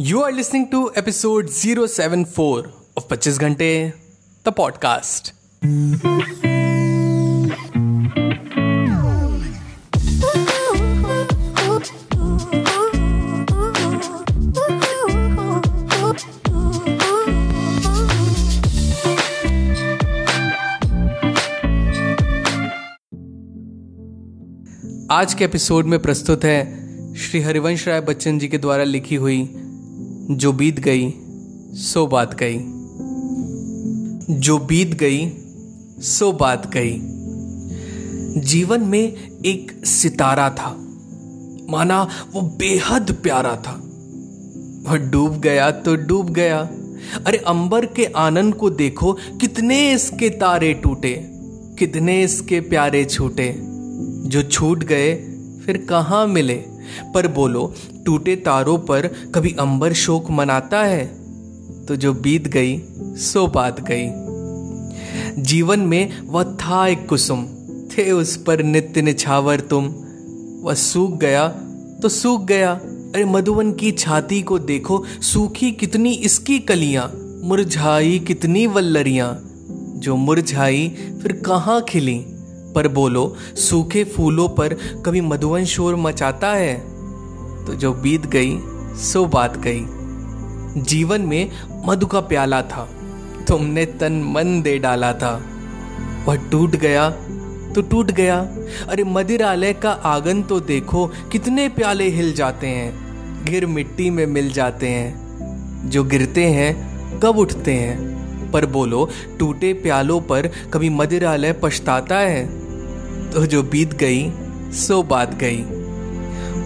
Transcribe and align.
You 0.00 0.20
are 0.20 0.32
listening 0.32 0.66
to 0.66 0.80
episode 0.98 1.48
074 1.50 2.66
of 2.98 3.06
25 3.12 3.38
Ghante 3.38 3.70
the 4.46 4.52
podcast 4.56 5.32
आज 25.12 25.34
के 25.34 25.44
episode 25.44 25.86
में 25.86 26.02
प्रस्तुत 26.02 26.44
है 26.44 27.14
श्री 27.16 27.40
हरिवंश 27.40 27.88
राय 27.88 28.00
बच्चन 28.00 28.38
जी 28.38 28.48
के 28.48 28.58
द्वारा 28.58 28.84
लिखी 28.84 29.14
हुई 29.14 29.42
जो 30.30 30.52
बीत 30.52 30.80
गई, 30.80 31.14
सो 31.72 32.06
बात 32.06 32.36
गई 32.42 32.56
जो 34.34 34.58
बीत 34.58 34.94
गई, 34.94 35.32
सो 36.00 36.32
बात 36.32 36.70
गई 36.76 37.00
जीवन 38.40 38.80
में 38.80 39.12
एक 39.46 39.86
सितारा 39.86 40.50
था। 40.50 40.76
माना 41.70 42.08
वो 42.32 42.40
बेहद 42.40 43.12
प्यारा 43.22 43.56
था। 43.56 43.82
वह 44.86 44.96
डूब 44.96 45.40
गया 45.40 45.70
तो 45.70 45.96
डूब 45.96 46.30
गया। 46.30 46.58
अरे 47.26 47.38
अंबर 47.38 47.86
के 47.86 48.04
आनंद 48.04 48.54
को 48.54 48.70
देखो, 48.70 49.12
कितने 49.12 49.92
इसके 49.92 50.28
तारे 50.28 50.74
टूटे, 50.74 51.28
कितने 51.78 52.22
इसके 52.22 52.60
प्यारे 52.60 53.04
छूटे। 53.04 53.56
जो 54.28 54.42
छूट 54.42 54.84
गए 54.84 55.14
फिर 55.68 55.86
कहाँ 55.88 56.26
मिले? 56.26 56.54
पर 57.14 57.28
बोलो, 57.28 57.74
टूटे 58.06 58.36
तारों 58.36 58.78
पर 58.78 59.06
कभी 59.06 59.56
अंबर 59.60 59.92
शोक 59.92 60.30
मनाता 60.30 60.82
है? 60.82 61.06
तो 61.86 61.96
जो 61.96 62.12
बीत 62.12 62.48
गई, 62.48 62.82
सो 62.98 63.46
बात 63.46 63.80
गई। 63.90 64.06
जीवन 65.42 65.80
में 65.80 66.22
वह 66.22 66.44
था 66.44 66.86
एक 66.86 67.08
कुसुम। 67.08 67.46
थे 67.88 68.12
उस 68.12 68.36
पर 68.36 68.62
नित्य 68.62 69.02
निछावर 69.02 69.60
तुम। 69.60 69.94
वह 70.62 70.74
सूख 70.74 71.18
गया 71.18 71.48
तो 72.02 72.08
सूख 72.08 72.44
गया। 72.44 72.72
अरे 73.14 73.24
मधुवन 73.24 73.72
की 73.72 73.92
छाती 73.92 74.42
को 74.42 74.58
देखो, 74.58 75.04
सूखी 75.20 75.72
कितनी 75.72 76.12
इसकी 76.12 76.58
कलियाँ। 76.58 77.12
मुरझाई 77.44 78.18
कितनी 78.18 78.66
वल्लरियाँ। 78.66 79.40
जो 79.96 80.16
मुरझाई, 80.16 80.88
फिर 81.22 81.32
कहाँ 81.32 81.82
खिली? 81.88 82.26
पर 82.74 82.88
बोलो, 82.88 83.36
सूखे 83.54 84.04
फूलों 84.04 84.48
पर 84.48 84.74
कभी 84.74 85.20
मधुवन 85.20 85.64
शोर 85.64 85.96
मचाता 85.96 86.50
है? 86.50 86.74
तो 87.66 87.74
जो 87.74 87.92
बीत 87.92 88.26
गई, 88.26 88.58
सो 88.96 89.26
बात 89.26 89.58
गई। 89.66 89.86
जीवन 90.82 91.20
में 91.20 91.50
मधु 91.86 92.06
का 92.06 92.20
प्याला 92.20 92.62
था। 92.62 92.88
तुमने 93.48 93.86
तन 93.86 94.12
मन 94.12 94.62
दे 94.62 94.78
डाला 94.78 95.12
था। 95.12 95.42
वह 96.26 96.34
टूट 96.36 96.76
गया 96.76 97.10
तो 97.74 97.82
टूट 97.82 98.10
गया। 98.10 98.48
अरे, 98.88 99.04
मदिरालय 99.04 99.72
का 99.72 99.90
आँगन 99.90 100.42
तो 100.42 100.60
देखो, 100.60 101.06
कितने 101.06 101.68
प्याले 101.68 102.08
हिल 102.08 102.32
जाते 102.32 102.66
हैं। 102.66 103.08
गिर 103.44 103.66
मिट्टी 103.66 104.10
में 104.10 104.26
मिल 104.26 104.52
जाते 104.52 104.88
हैं। 104.88 105.28
जो 105.90 106.04
गिरते 106.04 106.44
हैं, 106.44 106.98
कब 107.20 107.38
उठते 107.38 107.72
हैं? 107.72 108.17
पर 108.52 108.66
बोलो, 108.66 109.10
टूटे 109.38 109.72
प्यालों 109.72 110.20
पर 110.20 110.46
कभी 110.46 110.90
मदिरालय 110.90 111.52
पछताता 111.52 112.18
है। 112.18 112.46
तो 113.30 113.46
जो 113.46 113.62
बीत 113.62 113.94
गई, 113.94 114.32
सो 114.72 115.02
बात 115.02 115.34
गई। 115.34 115.64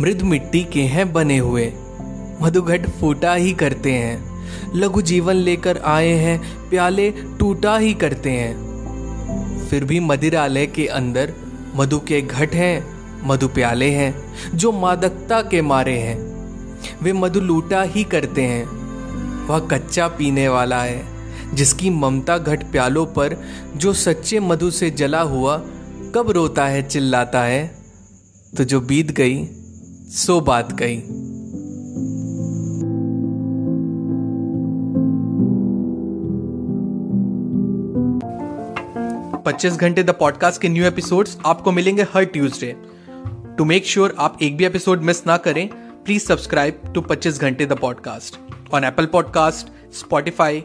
मृद 0.00 0.22
मिट्टी 0.22 0.64
के 0.64 0.82
हैं 0.82 1.12
बने 1.12 1.38
हुए, 1.38 1.72
मधुघट 2.42 2.88
फूटा 2.90 3.34
ही 3.34 3.52
करते 3.52 3.92
हैं। 3.92 4.28
लघु 4.74 5.02
जीवन 5.02 5.34
लेकर 5.34 5.78
आए 5.78 6.12
हैं, 6.12 6.68
प्याले 6.70 7.10
टूटा 7.10 7.78
ही 7.78 7.94
करते 7.94 8.30
हैं। 8.30 8.68
फिर 9.70 9.84
भी 9.84 10.00
मदिरालय 10.00 10.66
के 10.66 10.86
अंदर 10.86 11.32
मधु 11.76 11.98
के 11.98 12.20
घट 12.22 12.54
हैं, 12.54 12.86
मधु 13.24 13.48
प्याले 13.48 13.90
हैं, 13.90 14.34
जो 14.54 14.72
मादकता 14.72 15.42
के 15.42 15.62
मारे 15.62 15.98
हैं। 15.98 16.28
वे 17.02 17.12
मधु 17.12 17.40
लूटा 17.40 17.82
ही 17.82 18.04
करते 18.04 18.42
हैं, 18.42 18.64
वह 19.46 19.58
कच्चा 19.58 20.08
पीने 20.08 20.48
वाला 20.48 20.82
है। 20.82 21.17
जिसकी 21.54 21.90
ममता 21.90 22.38
घट 22.38 22.64
प्यालों 22.64 23.06
पर 23.06 23.36
जो 23.76 23.92
सच्चे 23.92 24.40
मधु 24.40 24.70
से 24.70 24.90
जला 24.90 25.20
हुआ, 25.20 25.56
कब 26.14 26.30
रोता 26.30 26.66
है, 26.66 26.88
चिल्लाता 26.88 27.42
है? 27.42 27.66
तो 28.56 28.64
जो 28.64 28.80
बीत 28.80 29.10
गई, 29.10 29.44
सो 30.10 30.40
बात 30.40 30.72
गई। 30.72 31.02
पच्चीस 39.44 39.72
घंटे 39.72 40.02
द 40.02 40.10
पॉडकास्ट 40.10 40.60
के 40.60 40.68
न्यू 40.68 40.84
एपिसोड्स 40.84 41.38
आपको 41.46 41.72
मिलेंगे 41.72 42.02
हर 42.02 42.24
ट्यूसडे। 42.24 42.74
टू 43.58 43.64
मेक 43.64 43.86
श्योर 43.86 44.14
आप 44.18 44.38
एक 44.42 44.56
भी 44.56 44.64
एपिसोड 44.64 45.02
मिस 45.02 45.26
ना 45.26 45.36
करें 45.36 45.68
please 46.04 46.22
subscribe 46.22 46.80
to 46.94 47.00
Pachchis 47.00 47.40
Ghante 47.40 47.66
the 47.66 47.72
podcast. 47.72 48.38
On 48.74 48.84
Apple 48.84 49.06
podcast 49.06 49.94
Spotify 49.94 50.64